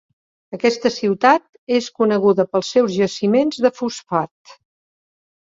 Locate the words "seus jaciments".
2.77-3.63